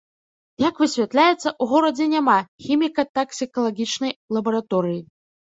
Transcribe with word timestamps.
Як 0.61 0.79
высвятляецца, 0.83 1.49
у 1.65 1.67
горадзе 1.73 2.07
няма 2.15 2.39
хіміка-таксікалагічнай 2.69 4.13
лабараторыі. 4.39 4.99